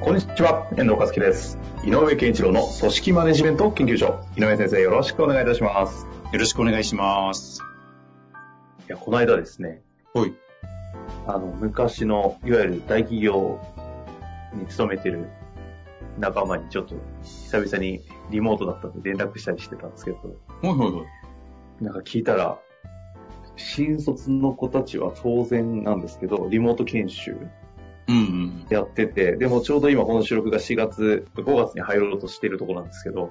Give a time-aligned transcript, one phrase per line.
[0.00, 1.58] こんにちは、遠藤和樹です。
[1.84, 4.18] 井上健一郎の組織マネジメント研究所。
[4.34, 6.06] 井上先生、よろしくお願いいたします。
[6.32, 7.60] よろしくお願いします。
[8.88, 9.82] いや、この間ですね、
[10.14, 10.32] はい。
[11.26, 13.60] あの、昔の、いわゆる大企業
[14.54, 15.28] に勤めてる
[16.18, 20.18] 仲間にちょっと、久々にリモートだったんで連絡したりしてたんですけど、
[20.62, 21.02] はいはいは
[21.82, 21.84] い。
[21.84, 22.58] なんか聞いたら、
[23.56, 27.36] 新卒の子たちは当然なんですけど、リモート研修。
[28.68, 33.30] やってて、でもちょうど今この収録が4月、5月に入ろうとしているところなんですけど、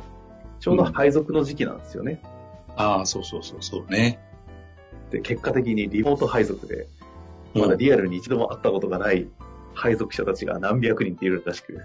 [0.59, 2.21] ちょうど配属の時期なんですよね。
[2.75, 4.19] ああ、そうそうそうそうね。
[5.11, 6.87] で、結果的にリモート配属で、
[7.53, 9.27] まだリアルに一度も会ったことがない
[9.73, 11.79] 配属者たちが何百人っているらしく、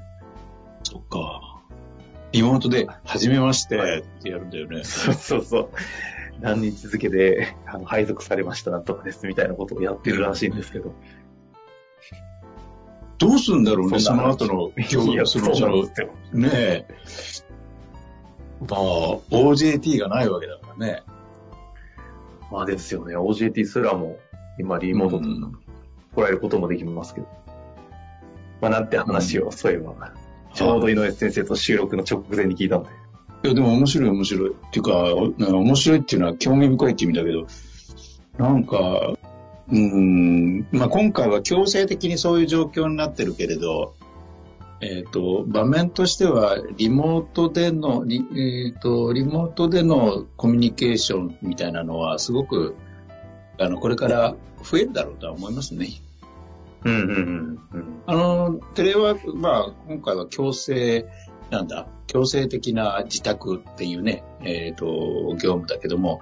[0.82, 1.62] そっか。
[2.32, 4.84] リモートで、初めましてってやるんだよね。
[4.84, 5.68] そうそうそう、
[6.40, 10.92] 何日続けであの配属されましたなんとかですみたいなことをやってるらしいんですけど、
[13.18, 15.82] どうするんだろうね、その後の業務、その、その。
[16.32, 16.86] ねえ。
[18.68, 18.80] まあ、
[19.30, 21.02] OJT がないわけだからね。
[22.50, 24.18] まあですよね、OJT すらも
[24.58, 25.52] 今リモートとうん
[26.14, 27.26] 来られることもできますけど、
[28.60, 30.12] まあなんて話を、そういえば、
[30.54, 32.88] ちょうど井上先生と収録の直前に聞いたんで、
[33.44, 34.50] いや、でも面白い面白い。
[34.52, 37.46] っていうか面白いっていうのは興味深いって意味だけど、
[38.38, 39.14] なんか、
[39.70, 43.94] うーん、まあ今回は強制的にそういう状況になってるけれど、
[44.80, 52.74] えっ、と、場面としては、リモートでの、リ,、えー、とリモートでのコミュニケーションみたいなのは、すごく、
[53.58, 55.88] あの、これから増えるだろうとは思いますね。
[56.84, 58.02] うんうんうんうん。
[58.06, 61.06] あの、テレワーク、まあ、今回は強制、
[61.50, 64.84] なんだ、強制的な自宅っていうね、えっ、と、
[65.40, 66.20] 業務だけども、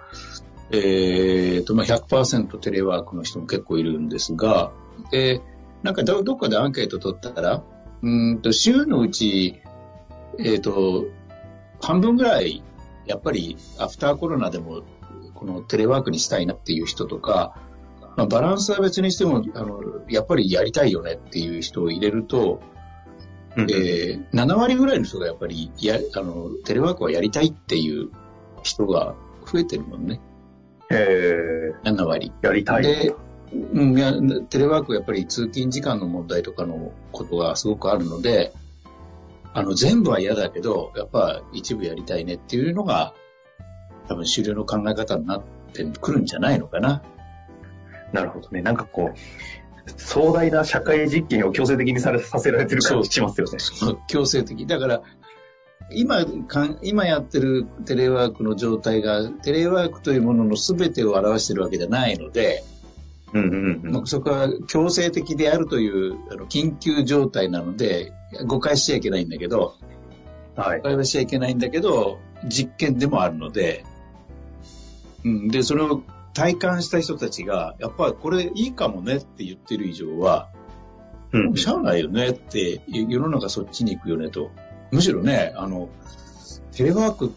[0.72, 4.72] えっ、と、まあ、100%テレワークの人も結構いるんですが、
[5.10, 5.43] で、
[5.83, 7.62] なんかどどっかでアンケート取ったら、
[8.03, 9.61] うーんと、週のうち、
[10.38, 11.06] えっ、と、
[11.81, 12.65] 半分ぐらい、
[13.06, 14.82] やっぱりアフターコロナでも、
[15.34, 17.56] このテレワークにしたいなっていう人とか、
[18.16, 22.61] まあ、バランスは別にしても、あの、やっぱりやりたいよねっていう人を入れると、
[23.56, 28.11] うんえー7割ぐらいの人がやっぱりや、あの、テレワークはやりたいっていう
[28.62, 30.21] 人が増えてるもんね。
[30.92, 32.32] え7割。
[32.42, 32.82] ー、やりたい。
[32.82, 33.14] で
[33.53, 34.14] うん、いや、
[34.48, 38.53] テレワークはやっぱり通勤時間の問題とかのことがすごくあるので、
[39.54, 43.14] あの、全部は嫌だけど、やっぱ一部やりたいねっていうのが、
[44.08, 45.42] 多分主流の考え方になっ
[45.72, 47.02] てくるんじゃないのかな。
[48.12, 48.62] なるほどね。
[48.62, 53.58] なんかこう、壮大な社会実験を強制的にされさせられてる感じしますよね。
[54.08, 54.66] 強制的。
[54.66, 55.02] だから、
[55.94, 62.64] 今かん、今やってるテレワークの状態が、テレワークというものの全てを表しているわけじゃないので、
[63.32, 63.92] うんうんうん。
[63.92, 68.12] まあそこは強制的であるというあの緊急状態なので、
[68.47, 69.76] 誤解しちゃいけないんだけど、
[70.56, 70.82] はい誤。
[70.84, 73.84] 解はしちゃいけないんだけど、実験でもあるので、
[75.25, 76.02] うん、で、それを
[76.34, 80.50] 体感した人たちが、やっぱりこれいいかもねって言ってる以上は、
[81.32, 84.50] うんしゃあないよねって、世の中そっちに行くよねと。
[84.92, 85.88] むしろね、あの、
[86.72, 87.32] テレワーク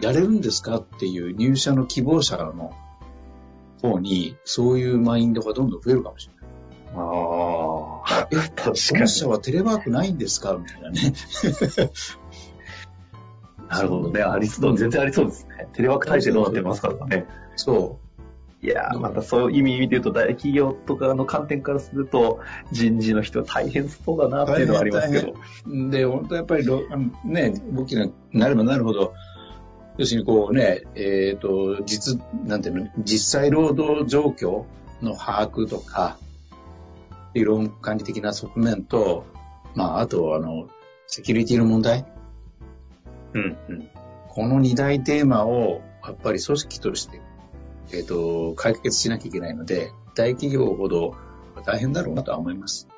[0.00, 2.72] やれるんですかっていう入社の希望者の
[3.82, 6.40] 方に、そういうマインドがどんどん増えるかもしれない。
[6.94, 8.28] ああ。
[8.30, 11.00] え、確か本社はテレワークないんですかみたいなね。
[13.68, 14.22] なるほどね。
[14.22, 15.68] ありそう、全然ありそうですね。
[15.72, 17.26] テレワーク体制どうなってますからね。
[17.56, 17.99] そ
[18.62, 22.40] いやー、またそういう意味見てると、大企業とかの観点からすると、
[22.72, 25.34] 人事の人は大変そうだなっていうのはありますけど。
[25.66, 25.90] う。
[25.90, 26.66] で、本当やっぱり
[27.24, 29.14] ね、動きがなればなるほど、
[29.96, 34.64] 要するにこうね、えっ、と、実、なんていうの、実際労働状況
[35.02, 36.18] の把握とか、
[37.32, 39.24] 理論管理的な側面と、
[39.74, 40.68] まあ、あと、あの、
[41.06, 42.04] セキュリティの問題。
[43.34, 43.88] うんうん。
[44.28, 47.20] この二大テーマを、やっぱり組織として、
[47.92, 51.14] えっ、と、解決しなきゃいけないので、大企業ほど
[51.64, 52.88] 大変だろうなとは思います。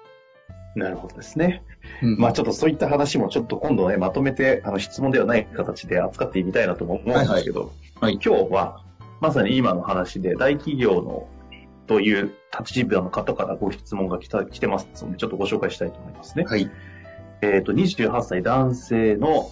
[0.75, 1.63] なるほどですね。
[2.03, 8.83] うんまあちょっとそういった話もちょっと今度ね、まとめて、あの質問ではない形で扱ってみたいなとも思うんですけど、はい今日は、
[9.21, 11.29] まさに今の話で大企業の
[11.87, 16.45] という立場の方からご質問が来た来てますので、ちょっとご紹介したいと思いますね。
[16.45, 16.71] はい。
[17.43, 19.51] えっ、と、28歳男性の、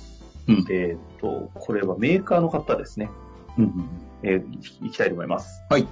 [0.49, 0.67] うん。
[0.71, 3.11] えっ、と、これはメーカーの方ですね。
[3.59, 5.65] うんえーいいきたいと思います。
[5.71, 5.87] はい。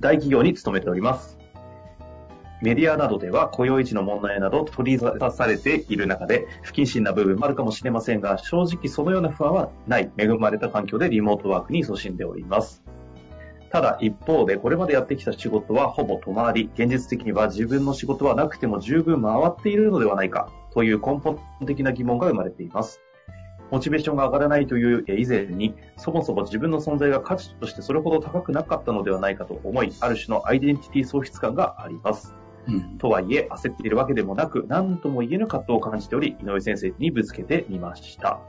[0.00, 1.38] 大企業に勤めております。
[2.62, 10.10] メディアなどでは雇用維持の問題など取り沙汰されている中で不謹慎な部分もあるかもしれませんが、正直そのような不安はない。
[10.16, 12.82] 恵まれた環境でリモートワークに勤しんでおります。
[13.70, 23.02] ただ一方でこれまでやってきた仕事はほぼ止まり、現実的には自分の仕事はなくても十分回っているのではないかという根本的な疑問が生まれています。
[23.70, 32.34] モチベーションが上がらないというえ以前に、そもそも自分の存在が価値としてそれほど高くなかったのではないかと思い、ある種のアイデンティティ喪失感があります。
[32.68, 32.98] うん。
[32.98, 38.40] とはいえ、焦っているわけでもなく、何とも言えぬ葛藤を感じており、井上先生にぶつけてみました。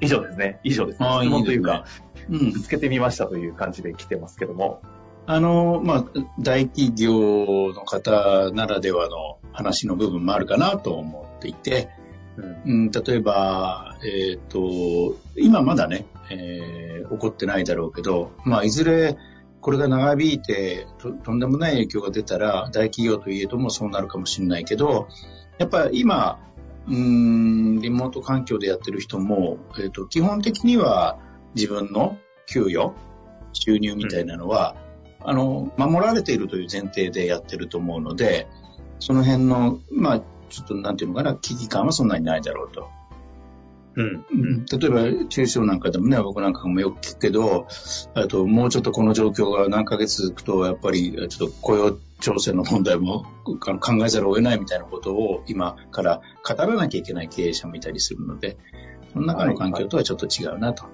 [0.00, 0.60] 以上ですね。
[0.64, 1.08] 以上です、ね。
[1.22, 1.84] 質問というか、
[2.28, 2.60] うんぶ。
[2.60, 4.82] つけてみましたという感じで来てますけども。
[5.26, 6.04] あの、まあ、
[6.38, 11.88] 大企業の方ならではの話の部分もあるかなと思っていて、
[12.36, 12.62] うん。
[12.64, 19.16] うん、例えば、えっ、と、今まだね、えー起こってないだろうけど、まあ、いずれ
[19.60, 25.08] これが長引いてととんでもない影響が出たら、大企業といえどもそうなるかもしれないけど、
[25.56, 26.38] やっぱり今、
[26.86, 31.18] うーん、リモート環境でやってる人も、えっ、と、基本的には
[31.54, 32.92] 自分の給与、
[33.54, 34.76] 収入みたいなのは、
[35.20, 38.46] あの、守られているという前提でやってると思うので、
[38.98, 42.88] その辺の、まあ、ちょっとなんていうのかな、危機感はそんなにないだろうと。
[43.96, 44.26] うん。
[44.30, 47.66] うん例えば、中小なんかでもね、僕なんかもよく聞くけど、
[48.14, 53.24] あと、もうちょっとこの状況が何ヶ月続くと、やっぱり、ちょっと雇用調整の問題も
[53.60, 58.56] か考えざるを得ないみたいなことを今から語らなきゃいけない経営者もいたりするので、
[59.12, 60.84] その中の環境とはちょっと違うなと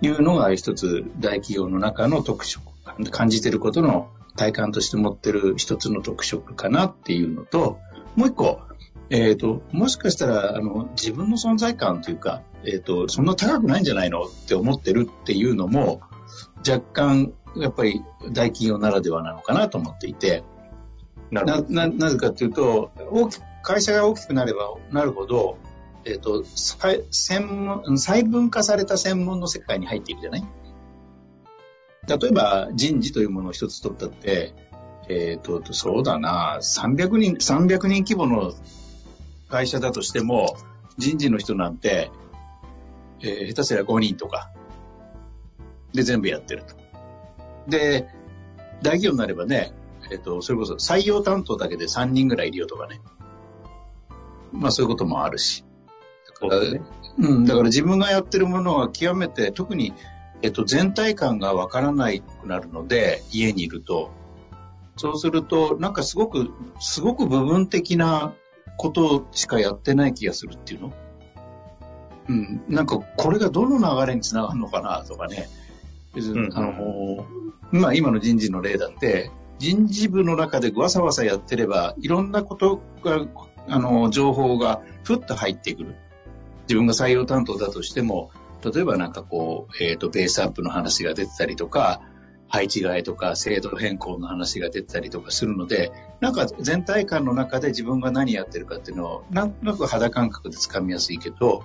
[0.00, 2.64] いうのが一つ大企業の中の特色、
[3.10, 7.78] 感じてることの体感として持ってる一つの特色かなっていうのと、
[8.16, 8.60] もう一個、
[9.10, 16.00] えっ、と、もしかしたら、あの、自分の存在感というか、えっ、と、そんな高くないんじゃないのって思ってるっていうのも、
[16.58, 20.44] 若干、やっぱり大企業ならではなのかなと思っていて、
[21.32, 21.60] な、な。
[21.62, 25.58] な、なぜかというと、大き会社が大きくなればなるほど、
[26.04, 30.44] えっ、と、さい専門、細分化された専門の世界に入っていくじゃない？
[32.06, 34.54] 例えば、人事というものを一つ取ったって、
[35.08, 38.54] えっ、と、そうだな、300人、300人規模の
[39.50, 40.56] 会社だとしても、
[40.96, 42.10] 人事の人なんて、
[43.20, 44.50] えー下手すりゃ5人とか、
[45.92, 46.74] で全部やってると。
[47.68, 48.08] で、
[48.82, 49.72] 大企業になればね、
[50.10, 53.00] えっ、と、それこそ採用担当だけで3人ぐらいいるよとかね。
[54.52, 55.64] まあそういうこともあるし。
[56.34, 56.82] そうですね。
[57.18, 59.92] うん、だから自分がやってるものは極めて、特に、
[60.42, 64.10] えっと、全体感がわからないくなるので、家にいると。
[64.96, 68.34] そうすると、なんかすごく、すごく部分的な
[68.80, 70.92] ことしかやってない気がするっていうの？
[72.30, 75.04] うん、なんかこれがどの流れにつながるのかな？
[75.04, 75.48] とかね。
[76.54, 77.26] あの、
[77.72, 83.26] まあ今の人事の例だって、人事部の中でわさわさやってれば、いろんなことが、
[83.68, 85.94] あの、情報がふっと入ってくる。
[86.62, 88.30] 自分が採用担当だとしても、
[88.64, 92.00] 例えばなんかこう、えっ、と、ベースアップの話が出てたりとか、
[92.50, 101.62] 配置換えとか制度変更の話が出てたりとかするので、なんか全体感の中で自分が何やってるかっていうのを、なんとなく肌感覚でつかみやすいけど、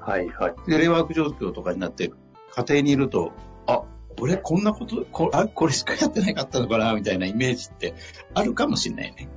[0.00, 0.54] はいはい。
[0.66, 2.12] テレワーク状況とかになって、
[2.54, 3.32] 家庭にいると、
[3.66, 3.84] あ、
[4.20, 7.94] 俺こんなこと、こあこれしかやってなかったのかな、みたいなイメージって
[8.34, 9.28] あるかもしれないね。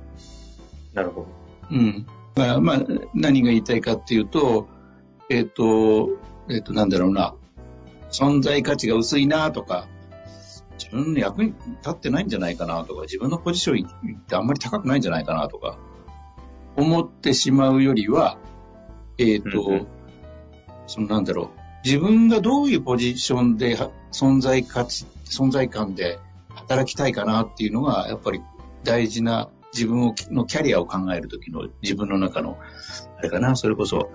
[0.92, 1.28] なるほど。
[1.70, 2.06] うん。
[2.34, 2.82] まあ、まあ、
[3.14, 4.68] 何が言いたいかっていうと、
[5.30, 6.10] えっ、と、
[6.50, 7.34] えっ、と、なんだろうな、
[8.10, 9.88] 存在価値が薄いなとか、
[10.78, 15.78] 自分の役に立ってないんじゃないかなとか、自分のポジションってあんまり高くないんじゃないかなとか、
[16.76, 18.38] 思ってしまうよりは、
[19.18, 19.86] えっ、と、うんうん
[20.86, 21.48] そのなんだろう、
[21.84, 26.18] 自分がどういうポジションでは存在価値、存在感で
[26.48, 28.40] 働きたいかなっていうのが、やっぱり
[28.84, 32.58] 大事な自分をのキャリアを考えるときの自分の中の、
[33.18, 34.10] あれかな、それこそ、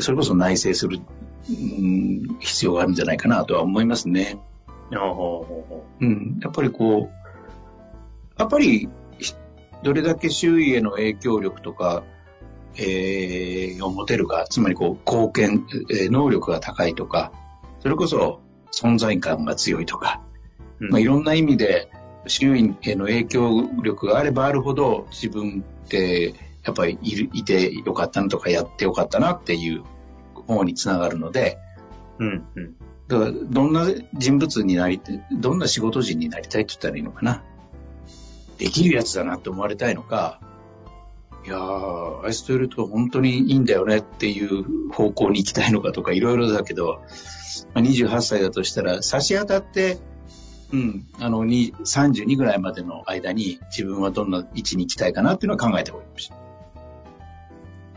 [0.00, 1.00] それこそ内省する、
[1.48, 4.38] うん、必要があるんじゃないかなとは思いますね。
[4.92, 9.34] ああ、ほうん、やっぱりこう、やっぱり、ひ
[9.82, 12.04] どれだけ周囲への影響力とか、
[12.76, 17.32] えーを持てるか、つまりこう、貢献、えー能力が高いとか、
[17.80, 18.40] それこそ
[18.72, 20.20] 存在感が強いとか、
[20.80, 20.90] ううん。
[20.90, 21.90] まあ、いろんな意味で
[22.26, 29.82] 周囲への影響力があればあるほど自分ってやっぱりいるいてよかったなとかやってよかったなっていう
[30.46, 31.58] 方につながるので、
[32.18, 32.76] うん、うん。
[33.08, 35.00] だから、どんな人物になり、
[35.32, 37.42] どんな仕事人になりたいって言ったらいいのかな。
[38.58, 40.40] できるやつだなって思われたいのか、
[41.46, 47.00] いやー、あいつといると本当にいいんだよねっていう方向に行きたいのかとかいろいろだけど、
[47.72, 49.98] まあ、28歳だとしたら差し当たって、
[50.72, 56.36] うん、あの、32ぐらいまでの間に自分はどんな位置に行きたいかなっていうのは考えておりました。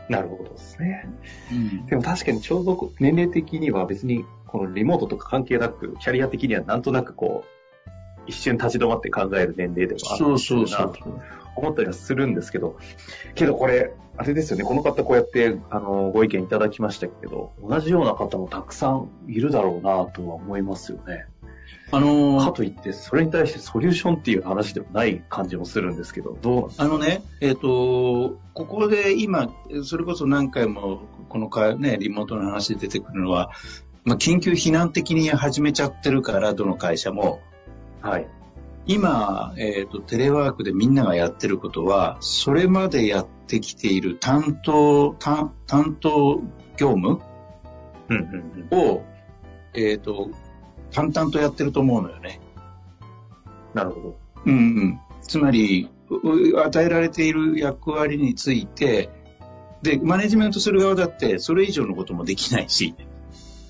[0.08, 1.06] なるほどですね。
[1.50, 10.66] うん、でも確かにちょうど年齢的には別にこのリモートとか関係なく、キャリア的にはなんとなくこう、一瞬立ち止まって考える年齢でもあるそうそう
[11.56, 12.76] 思ったりはするんですけど、
[13.34, 21.26] けどこれ、あれですよね、この方こうやってあのご意見いただきましたけど、同じような方もたくさんいるだろうなとは思いますよね。
[21.90, 29.50] あのー、かといって、それに対してソリューションっていう話でもない感じもするんですけど、どうあのね、えっ、ー、と、ここで今、
[29.84, 33.50] それこそ何回もこのか、ね、リモートの話で出てくるのは、
[34.04, 37.40] まあ、緊急避難的に始めちゃってるから、どの会社も。
[38.00, 38.28] はい。
[38.86, 45.52] 今、えっ、ー、と、テレワークでみんながやってることは、それまでやってきている担当、担
[46.00, 46.40] 当
[46.76, 47.20] 業務
[48.72, 49.02] を、
[49.74, 50.30] えっ、ー、と、
[50.90, 52.40] 淡々とやってると思うのよね。
[53.72, 54.16] なるほど。
[54.46, 55.00] うん、うん。
[55.22, 59.10] つまり、与えられている役割について、
[59.82, 62.94] で、マネジメントする側だって、それ以上のこともできないし、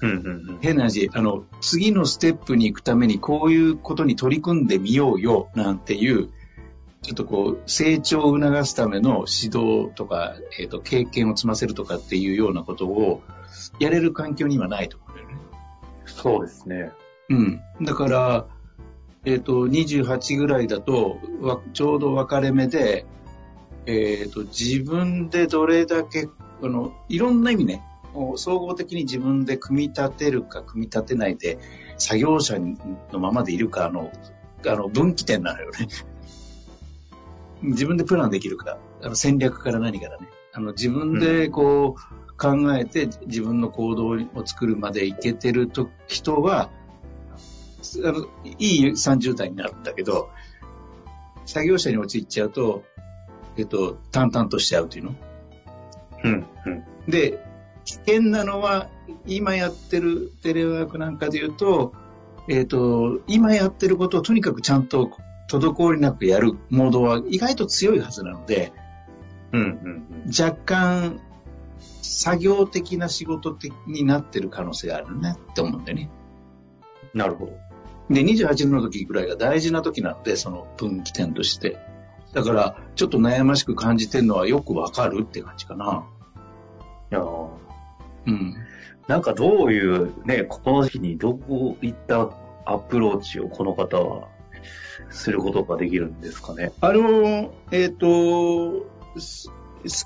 [0.03, 6.29] うんうんうん、変な話、あの、次のステップに行くためにこういうことに取り組んでみようよ、なんていう、
[7.03, 13.23] ちょっとこう、成長を促すための指導とか、えっ、ー、と、経験を積ませるとかっていうようなことを、
[13.79, 15.37] やれる環境にはないと思うんだよね。
[16.05, 16.91] そうですね。
[17.29, 17.61] うん。
[17.83, 18.47] だから、
[19.25, 21.19] えっ、ー、と、28ぐらいだと、
[21.75, 23.07] ちょうど分かれ目で、
[23.87, 26.29] えっ、ー、と、自分でどれだけ、
[26.61, 27.85] あの、いろんな意味ね、
[28.37, 31.59] 総合的に自分で組み立てるか組み立てないで、
[31.99, 34.11] 作業者のままでいるかの、
[34.67, 35.89] あの、分岐点なのよね。
[37.63, 40.29] 自分でプランできるか、あの戦略から何からね。
[40.53, 46.71] あの、自分でこう、考えて自分の行動を作るまでいけてると人は、
[48.05, 48.27] あの、
[48.59, 50.31] いい30代になるんだけど、
[51.47, 52.85] 作業者に陥っちゃうと、
[53.57, 55.15] えっと、淡々としちゃうというの。
[56.25, 56.85] うん、うん。
[57.11, 57.39] で、
[57.85, 58.89] 危険なのは、
[59.27, 61.93] 今やってるテレワークなんかで言うと、
[62.49, 65.11] えっ、と、今やってることをとにかくちゃんと
[65.49, 68.73] 滞りなくやるモードは意外と強いはずなので、
[69.53, 71.21] うんうんうん、若干、
[72.01, 76.11] 作業的な仕事的になってる可能性があるねって思うんだよね。
[77.15, 77.53] なるほど。
[78.11, 81.79] で、28の時ぐらいが大事な時なので、その分岐点として。
[82.33, 86.07] だから、ちょっと悩ましく感じてるのはよくわかるって感じかな。
[87.11, 87.21] いや
[88.27, 88.55] うん。
[89.09, 92.31] なんかどういう、ね、この時期にどういった
[92.65, 94.29] アプローチをこの方は
[95.11, 96.73] することができるんですかね？
[96.81, 98.87] あの、えっ、ー、と、
[99.19, 99.51] ス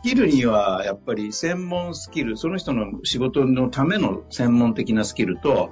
[0.02, 5.70] キルにはやっぱり専門スキル、その人の仕事のための専門的なスキルと、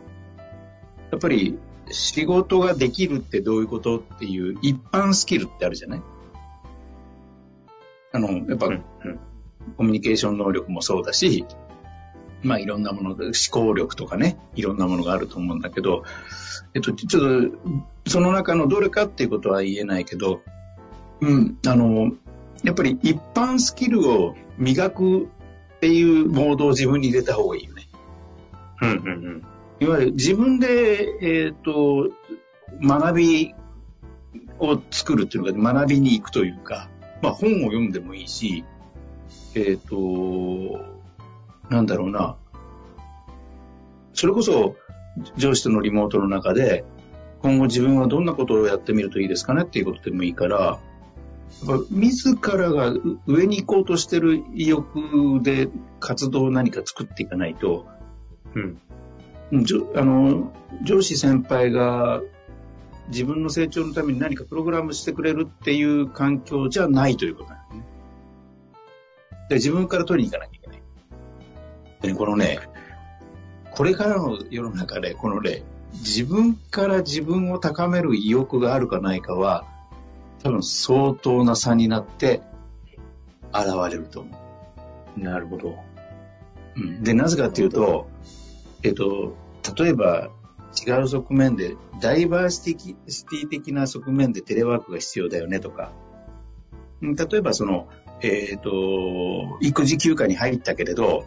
[1.11, 1.59] やっぱり
[1.91, 6.03] 仕事ができるってどういうことっていう一般スキルってあるじゃない？
[8.13, 8.83] あの、やっぱ、うんうん、
[9.79, 11.47] コミュニケーション能力もそうだし、
[12.45, 16.05] まあいろんなもので、思考力とかね、いろんなものがあると思うんだけど、
[16.75, 20.43] えっと、ちょっと、その中のどれかっていうことは言えないけど、
[21.21, 22.13] うん、あの、
[22.63, 25.27] やっぱり一般スキルを磨くっ
[25.81, 27.89] ていうモードを自分に入れた方がいいよね。
[28.83, 29.43] うんうんうん。
[29.81, 32.11] いわゆる自分で、えっ、ー、と、
[32.83, 33.55] 学び
[34.59, 36.89] を作るっていうのが学びに行くというか、
[37.23, 38.65] まあ本を読んでもいいし、
[39.55, 40.94] えっ、ー、と、
[41.75, 42.37] なんだろうな、
[44.13, 44.77] それこそ
[45.37, 46.85] 上司とのリモートの中で、
[47.43, 50.79] 今後自分はどんなことをやってみるといいですかねっていうことでもいいから、
[51.91, 52.95] 自らが
[53.27, 57.87] 上に行こうとしてる意欲で活動を何か作っていかないと、
[58.55, 58.79] うん。
[59.97, 60.53] あの、
[60.85, 62.23] 上司先輩が
[63.09, 67.85] 自分の成長のために何かプログラムしてくれるっていう環境じゃないということなんですね。
[69.49, 70.64] で自分から取りに行かなきゃい
[72.07, 72.15] けない。
[72.15, 72.61] でこのね、
[73.71, 75.63] これからの世の中で、このね、
[75.95, 79.67] 自分から自分を高める意欲があるかないかは、
[80.43, 82.43] 多分相当な差になって
[83.53, 84.31] 現れると思
[85.17, 85.21] う。
[85.21, 85.77] なるほど。
[86.77, 88.09] うん、で、なぜかっていうと、
[88.83, 89.35] えっと、
[89.77, 90.31] 例えば
[90.87, 95.93] 違う側面で、ダイバーシティ的な側面でテレワークが必要だよねとか、
[97.01, 97.89] 例えばその、
[98.21, 101.25] えっ、ー、と、育児休暇に入ったけれど、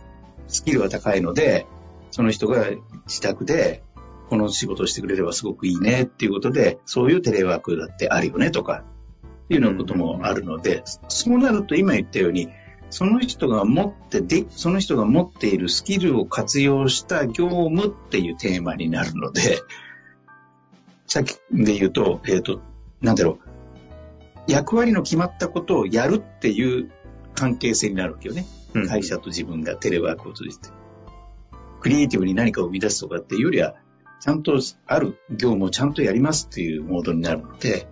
[0.48, 1.66] スキルが高いので、
[2.12, 2.66] その人が
[3.06, 3.84] 自宅で、
[4.30, 8.84] この仕事をしてくれればすごくいいねっていうことで、そういうテレワークだってあるよねとか、
[9.46, 12.50] っていうようなこともあるので、そうなると今言ったように、
[12.90, 19.60] その人が持ってで、その人が持っているスキルを活用した業務っていうテーマになるので、
[21.06, 22.62] さっきで言うと、えっ、ー、と、
[23.02, 23.40] なんだろ
[24.48, 26.92] う、役割の決まったことをやるっていう
[27.38, 28.46] 関係性になるわけよね。
[28.74, 30.70] うん、会社と自分がテレワークを通じて。
[31.80, 33.76] クリエイティブに何かを生み出すとかっていうよりは、
[34.20, 37.88] ちゃんとある業務をちゃんとやりますっていうモードになるので、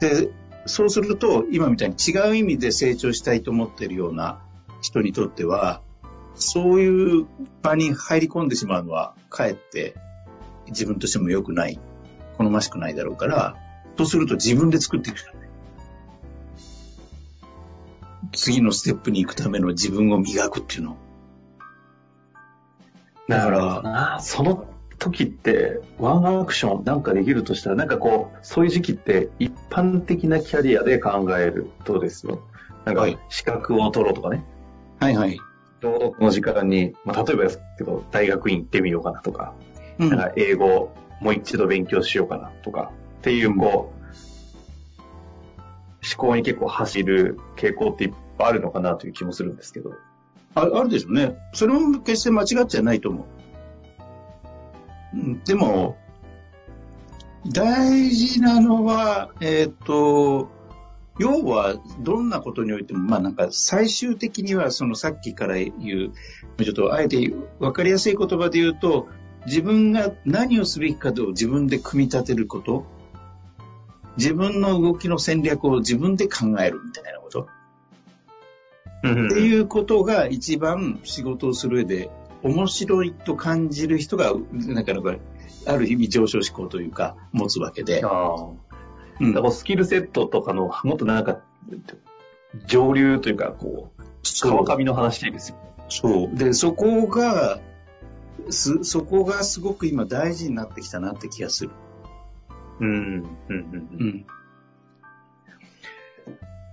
[0.00, 0.30] で、
[0.66, 4.40] そうすると、今みたいに違う意味で成長したいと思っているような
[4.82, 5.80] 人にとっては、
[6.34, 7.26] そういう
[7.62, 9.94] 場に入り込んでしまうのは、かえって
[10.68, 11.78] 自分としても良くない、
[12.36, 13.56] 好ましくないだろうから、
[13.96, 15.39] とすると自分で作っていく。
[18.32, 20.96] 次のステップに行くための自分を磨くっていうの。
[23.28, 24.66] だから、その
[24.98, 32.40] 時って、ワンアクションなんかできるとしたら、なんかこう、そういう時期って一般的なキャリアで考えるとですよ。
[32.84, 34.44] なんか、資格を取ろうとかね。
[34.98, 35.38] はいはい。
[35.80, 39.54] 労働の時間に、まあ、例えばですけど、大学院行ってみようかなとか、
[39.98, 43.99] うん、なんか英語もう一度勉強しようかなとか、っていう、こう、思
[46.02, 49.92] 思考に結構走る傾向っていっぱいあるのかなという気もするんですけど。
[50.54, 51.36] ああるでしょうね。
[51.52, 53.26] それも決して間違っちゃないと思
[55.14, 55.40] う。
[55.44, 55.96] でも、
[57.46, 60.48] 大事なのは、えっ、ー、と、
[61.18, 65.70] 要はどんなことにおいても、まあなんか最終的にはそのさっきから言
[66.58, 69.08] う、ちょっとあえて分かりやすい言葉で言うと、
[69.46, 72.84] 自分が何をすべきかを自分で組み立てること、
[74.16, 77.48] 自分の動きの戦略を自分で考えるみたいなこと。
[79.00, 79.08] って
[79.40, 82.10] いうことが一番仕事をする上で
[82.42, 85.16] 面白いと感じる人が、なかなか、
[85.66, 88.02] ある意味上昇志向というか、持つわけで。
[88.04, 88.48] あ
[89.20, 91.40] うん、だからスキルセットとかの、もっとなんか、
[92.66, 94.02] 上流というか、こう、
[94.40, 95.56] 川上の話ですよ。
[95.88, 96.36] そう。
[96.36, 97.60] で、そこが、
[98.48, 101.70] す、そこがすごく今大事になってきたなって気がする。
[102.80, 104.26] うん、うん、うん、うん。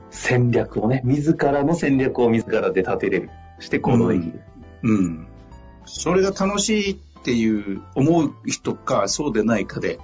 [0.09, 3.29] 戦略をね、自らの戦略を自らで立てれる。
[3.59, 4.41] して行動できる。
[4.83, 5.27] うん、うん
[5.89, 9.99] それが楽しいっていう思う人か、そうでないかで、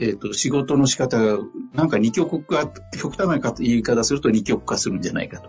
[0.00, 1.38] えっ、ー、と、仕事の仕方が、
[1.74, 2.66] なんか二極化、
[2.98, 5.48] 極端な言い方すると二極化するんじゃないかと。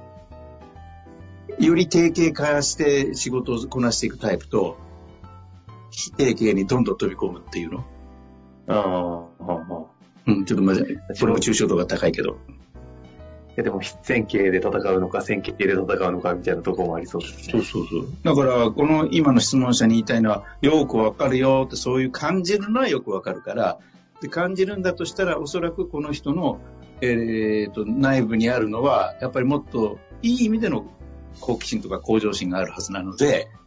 [1.59, 4.77] より定型化して仕事をこなしていくタイプと、
[5.89, 7.83] 非定型にどんどん飛び込むっていうの。
[8.67, 9.85] ああ、
[10.27, 10.81] うん、ちょっとまじ、
[11.19, 12.37] これも抽象度が高いけど。
[13.57, 17.53] やでも、線形で戦うのか、線形で戦うのかみたいなところもありそうですね。
[17.53, 18.07] そうそうそう。
[18.23, 23.79] だから、この今の質問者に言いたいのは、よくわかるよって、そういう感じるのはよくわかるから、
[24.21, 26.59] で感じるんだとしたら、おそらくこの人の、
[27.01, 30.85] えーと、内部にあるのは、やっぱりもっといい意味での
[31.39, 33.49] 好奇心とか向上心があるはずなので、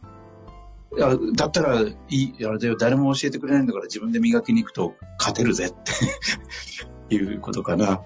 [0.97, 5.73] やだったらいい、あれだよ、誰も教えてくれないんだから自分で磨きに行くと勝てるぜっ
[7.07, 8.01] て いうことかな。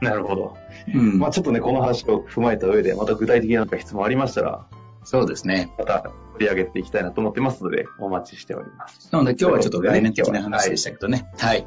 [0.00, 0.56] なるほど。
[0.94, 1.18] うん。
[1.18, 4.66] まあちょっとね、この話を踏まえた上で、また具体的な質問ありましたら、
[5.04, 5.72] そうですね。
[5.78, 9.08] また取り上げていきたいなと思ってますので、お待ちしております。
[9.12, 11.28] なので今日はちょっと概念的な話でしたけどね。
[11.38, 11.66] はい。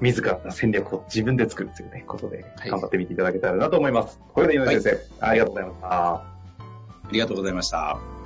[0.00, 4.20] 自ら戦略を自分で作るというね、ことで、頑張ってみていただけたらなと思います。
[4.34, 5.88] これで井上先生、はい、ありがとうございました。
[5.88, 6.22] あ
[7.12, 8.25] りがとうございました。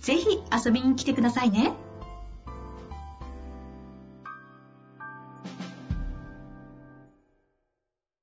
[0.00, 0.26] ぜひ
[0.64, 1.72] 遊びに来てくださいね。